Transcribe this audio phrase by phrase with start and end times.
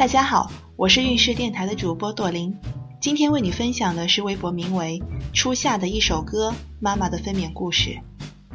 [0.00, 2.56] 大家好，我是运势电台的主播朵琳，
[3.02, 4.98] 今天为你分享的是微博名为
[5.34, 7.90] “初夏”的一首歌《妈妈的分娩故事》。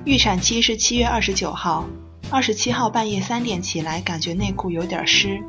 [0.05, 1.85] 预产期是七月二十九号，
[2.31, 5.39] 二十七号半夜三点起来，感觉内裤有点湿，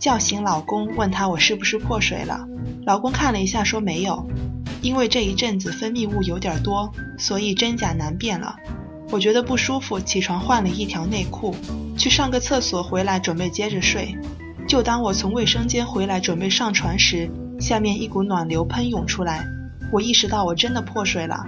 [0.00, 2.44] 叫醒老公，问他我是不是破水了。
[2.84, 4.26] 老公看了一下说没有，
[4.82, 8.56] 因为这一阵子分泌物有点多，所以真假难辨了。
[9.12, 11.54] 我觉得不舒服，起床换了一条内裤，
[11.96, 14.18] 去上个厕所，回来准备接着睡。
[14.66, 17.30] 就当我从卫生间回来准备上床时，
[17.60, 19.44] 下面一股暖流喷涌出来，
[19.92, 21.46] 我意识到我真的破水了，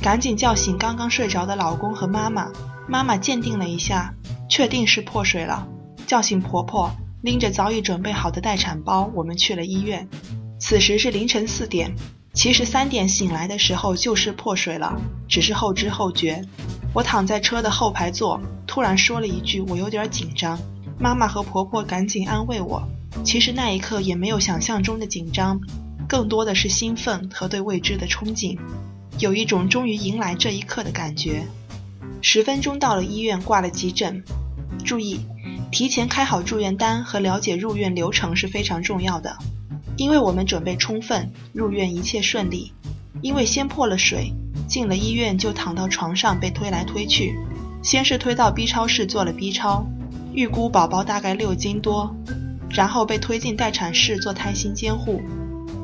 [0.00, 2.48] 赶紧叫醒刚刚睡着的老公和妈妈。
[2.88, 4.14] 妈妈鉴定了一下，
[4.48, 5.66] 确定是破水了，
[6.06, 6.90] 叫醒婆婆，
[7.22, 10.08] 拎着早已准备好的待产包，我们去了医院。
[10.58, 11.94] 此时是凌晨四点，
[12.34, 14.96] 其实三点醒来的时候就是破水了，
[15.28, 16.42] 只是后知后觉。
[16.92, 20.58] 我躺在车的后排座，突然说了一句：“我有点紧张。”
[21.00, 22.86] 妈妈和婆婆赶紧安慰我，
[23.24, 25.58] 其实那一刻也没有想象中的紧张，
[26.06, 28.58] 更多的是兴奋和对未知的憧憬，
[29.18, 31.46] 有一种终于迎来这一刻的感觉。
[32.20, 34.22] 十分钟到了医院，挂了急诊。
[34.84, 35.20] 注意，
[35.72, 39.38] 提前开好住院单和了解入院流程是非常重要的，
[39.96, 42.74] 因为我们准备充分，入院一切顺利。
[43.22, 44.34] 因为先破了水，
[44.68, 47.34] 进了医院就躺到床上被推来推去，
[47.82, 49.86] 先是推到 B 超室做了 B 超。
[50.40, 52.16] 预估宝宝大概六斤多，
[52.70, 55.20] 然后被推进待产室做胎心监护。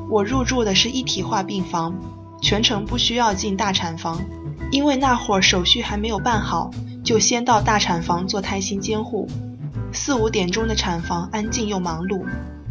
[0.09, 1.93] 我入住的是一体化病房，
[2.41, 4.19] 全程不需要进大产房，
[4.71, 6.71] 因为那会儿手续还没有办好，
[7.03, 9.27] 就先到大产房做胎心监护。
[9.93, 12.25] 四五点钟的产房安静又忙碌，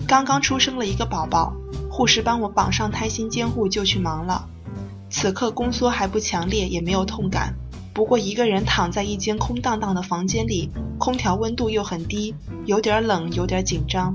[0.09, 1.53] 刚刚出生了一个宝宝，
[1.89, 4.45] 护士帮我绑上胎心监护就去忙了。
[5.09, 7.55] 此刻宫缩还不强烈，也没有痛感。
[7.97, 12.34] 不过一个人躺在一间空荡荡的房间里，空调温度又很低，
[12.66, 14.14] 有点冷，有点紧张。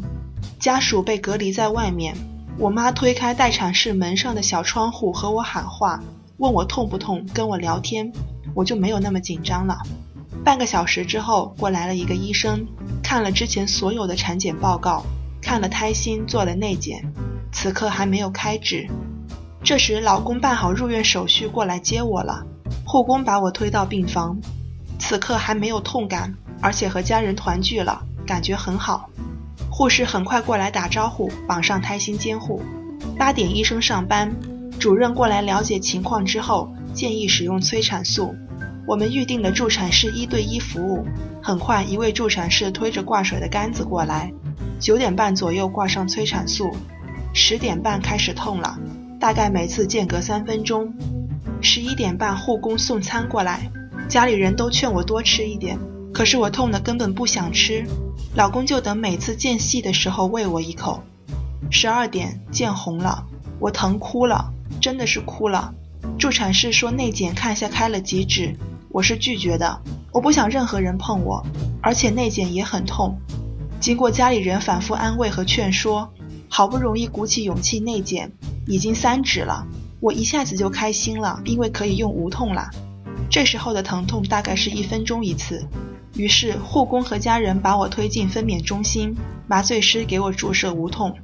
[0.59, 2.15] 家属被隔离在外面，
[2.59, 5.99] 我妈推开待产室门上的小窗户和我喊话，
[6.37, 8.13] 问我痛不痛，跟我聊天，
[8.53, 9.79] 我就没有那么紧张了。
[10.43, 12.67] 半个小时之后，过来了一个医生，
[13.01, 15.03] 看了之前所有的产检报告，
[15.41, 17.11] 看了胎心，做了内检，
[17.51, 18.87] 此刻还没有开指。
[19.63, 22.45] 这时，老公办好入院手续过来接我了。
[22.91, 24.37] 护工把我推到病房，
[24.99, 29.09] 此刻还没有痛感，而且和家人团聚了，感觉很好。
[29.69, 32.61] 护士很快过来打招呼，绑上胎心监护。
[33.17, 34.35] 八点医生上班，
[34.77, 38.35] 主任过来了解情况之后，建议使用催产素。
[38.85, 41.05] 我们预定了助产士一对一服务。
[41.41, 44.33] 很快，一位助产士推着挂水的杆子过来，
[44.81, 46.69] 九点半左右挂上催产素，
[47.33, 48.77] 十点半开始痛了，
[49.17, 50.93] 大概每次间隔三分钟。
[51.73, 53.71] 十一点半，护工送餐过来，
[54.09, 55.79] 家里人都劝我多吃一点，
[56.13, 57.87] 可是我痛的根本不想吃。
[58.35, 61.01] 老公就等每次间隙的时候喂我一口。
[61.69, 63.23] 十二点，见红了，
[63.57, 64.51] 我疼哭了，
[64.81, 65.73] 真的是哭了。
[66.19, 68.53] 助产士说内检看下开了几指，
[68.89, 71.41] 我是拒绝的，我不想任何人碰我，
[71.81, 73.17] 而且内检也很痛。
[73.79, 76.11] 经过家里人反复安慰和劝说，
[76.49, 78.33] 好不容易鼓起勇气内检，
[78.67, 79.65] 已经三指了。
[80.01, 82.71] 我一下子就开心了，因为可以用无痛了。
[83.29, 85.63] 这时候的疼痛大概是一分钟一次。
[86.15, 89.15] 于是护工和家人把我推进分娩中心，
[89.47, 91.15] 麻醉师给我注射无痛。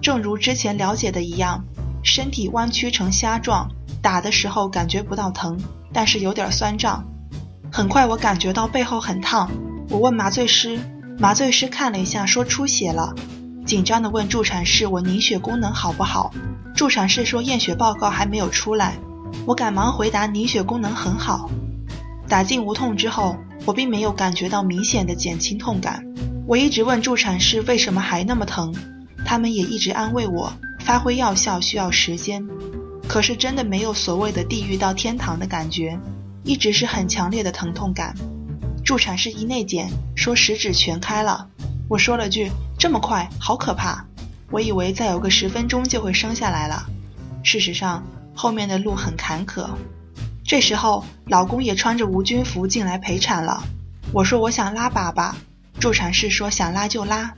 [0.00, 1.62] 正如之前了解的一样，
[2.02, 3.68] 身体弯曲成虾状，
[4.00, 5.60] 打的时候感觉不到疼，
[5.92, 7.04] 但是有点酸胀。
[7.70, 9.50] 很快我感觉到背后很烫，
[9.90, 10.80] 我问麻醉师，
[11.18, 13.14] 麻醉师看了一下说出血了，
[13.72, 16.30] 紧张地问助产士我凝血功能好不好？
[16.76, 18.98] 助产士说验血报告还没有出来，
[19.46, 21.48] 我赶忙回答凝血功能很好。
[22.28, 23.34] 打进无痛之后，
[23.64, 26.04] 我并没有感觉到明显的减轻痛感。
[26.46, 28.74] 我一直问助产士为什么还那么疼，
[29.24, 32.46] 他们也一直安慰我，发挥药效需要时间。
[33.08, 35.98] 可是真的没有所谓的地狱到天堂的感觉，
[36.44, 38.14] 一直是很强烈的疼痛感。
[38.84, 41.48] 助产士一内检说十指全开了，
[41.92, 44.06] 我说了句这么快，好可怕。
[44.50, 46.86] 我以为再有个十分钟就会生下来了，
[47.42, 48.02] 事实上
[48.34, 49.68] 后面的路很坎坷。
[50.42, 53.62] 这时候老公也穿着无菌服进来陪产了。
[54.10, 55.34] 我说我想拉粑粑，
[55.80, 57.34] 助产士说想拉就拉。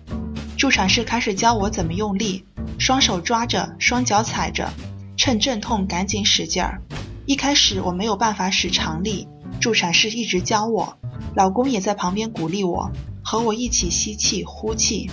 [0.57, 2.45] 助产士开始教我怎么用力，
[2.79, 4.73] 双手抓着，双脚踩着，
[5.17, 6.81] 趁阵痛赶紧使劲儿。
[7.27, 9.27] 一开始我没有办法使长力，
[9.61, 10.97] 助产士一直教我，
[11.35, 12.93] 老公也在旁边鼓励我，
[13.25, 15.11] 和我一起吸气呼气。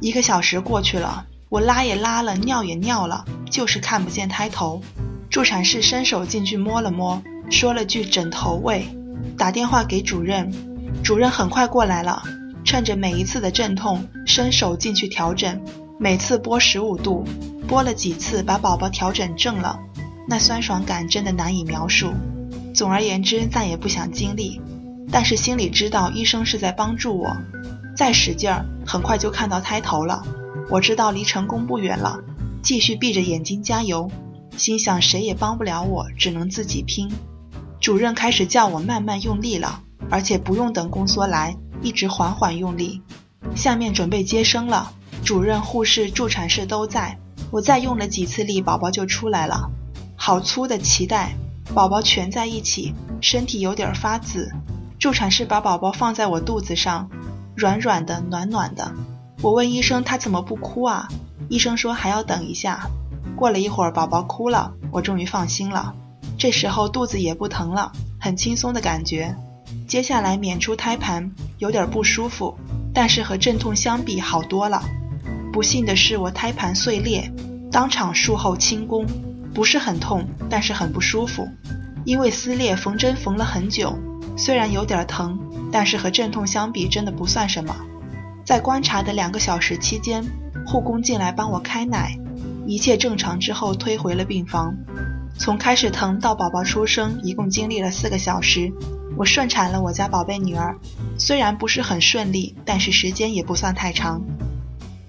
[0.00, 1.24] 一个小时过去了。
[1.50, 4.82] 我拉也拉了，尿也尿了，就是看不见胎头。
[5.30, 8.84] 助产士伸手进去摸了摸，说了句“枕头位”，
[9.38, 10.52] 打电话给主任，
[11.04, 12.20] 主任很快过来了，
[12.64, 15.60] 趁着每一次的阵痛，伸手进去调整。
[15.96, 17.24] 每次拨十五度，
[17.68, 19.78] 拨了几次把宝宝调整正了，
[20.26, 22.12] 那酸爽感真的难以描述。
[22.74, 24.60] 总而言之，再也不想经历，
[25.14, 27.36] 但是心里知道医生是在帮助我。
[27.96, 30.24] 再使劲儿，很快就看到胎头了。
[30.68, 32.18] 我知道离成功不远了，
[32.64, 34.10] 继续闭着眼睛加油，
[34.56, 37.08] 心想谁也帮不了我，只能自己拼。
[37.80, 43.00] 主任开始叫我慢慢用力了，而且不用等宫缩来，一直缓缓用力。
[43.54, 44.94] 下面准备接生了，
[45.24, 47.16] 主任、护士、助产士都在。
[47.52, 49.70] 我再用了几次力，宝宝就出来了。
[50.16, 51.36] 好粗的脐带，
[51.72, 54.50] 宝宝蜷在一起，身体有点发紫。
[55.04, 57.10] 助产士把宝宝放在我肚子上。
[57.54, 58.90] 软软的，暖暖的。
[59.42, 61.06] 我问医生他怎么不哭啊？
[61.50, 62.88] 医生说还要等一下。
[63.36, 65.94] 过了一会儿，宝宝哭了，我终于放心了。
[66.38, 69.36] 这时候肚子也不疼了，很轻松的感觉。
[69.86, 72.56] 接下来娩出胎盘，有点不舒服，
[72.94, 74.82] 但是和阵痛相比好多了。
[75.52, 77.30] 不幸的是我胎盘碎裂，
[77.70, 79.04] 当场术后清宫，
[79.52, 81.46] 不是很痛，但是很不舒服，
[82.06, 83.94] 因为撕裂缝针缝了很久。
[84.36, 85.38] 虽然有点疼，
[85.70, 87.76] 但是和阵痛相比，真的不算什么。
[88.44, 90.24] 在观察的两个小时期间，
[90.66, 92.18] 护工进来帮我开奶，
[92.66, 94.74] 一切正常之后推回了病房。
[95.38, 98.72] 从开始疼到宝宝出生，一共经历了四个小时。
[99.16, 100.76] 我顺产了我家宝贝女儿，
[101.18, 104.22] 虽然不是很顺利，但是时间也不算太长。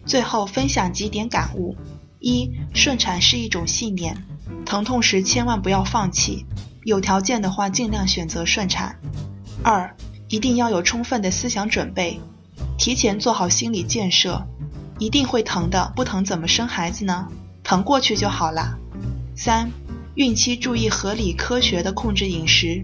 [0.06, 1.76] 最后分享几点感悟：
[2.20, 4.24] 一、顺产是一种信念，
[4.66, 6.46] 疼痛时千万不要放弃。
[6.86, 9.00] 有条件的话，尽量选择顺产。
[9.64, 9.96] 二，
[10.30, 12.22] 一定要有充分的思想准备，
[12.78, 14.46] 提前做好心理建设，
[15.00, 17.28] 一定会疼的，不疼怎么生孩子呢？
[17.64, 18.78] 疼过去就好了。
[19.36, 19.72] 三，
[20.14, 22.84] 孕期注意合理科学的控制饮食。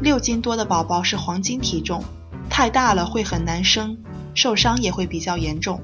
[0.00, 2.04] 六斤多的宝宝是黄金体重，
[2.48, 3.98] 太大了会很难生，
[4.36, 5.80] 受伤也会比较严重。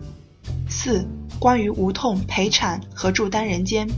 [0.69, 1.04] 四，
[1.40, 3.88] 关于无痛陪产和住单人间，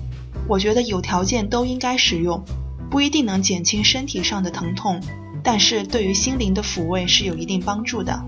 [0.49, 2.43] 我觉得有条件都应该使用。
[2.91, 5.01] 不一定能减轻身体上的疼痛，
[5.43, 8.21] 但是对于心灵的抚慰是有一定帮助的。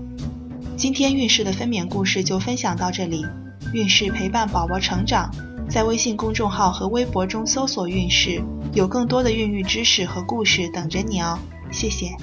[0.77, 3.25] 今天运势的分娩故事就分享到这里，
[3.73, 5.29] 运势陪伴宝宝成长，
[5.69, 8.41] 在微信公众号和微博中搜索“运势”，
[8.73, 11.37] 有更多的孕育知识和故事等着你哦。
[11.71, 12.15] 谢谢。